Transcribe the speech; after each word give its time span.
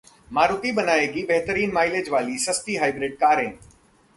मारुति 0.31 0.71
बनाएगी 0.71 1.23
बेहतरीन 1.23 1.71
माइलेज 1.71 2.09
वाली 2.09 2.37
सस्ती 2.37 2.75
हाइब्रिड 2.75 3.15
कारें 3.15 3.51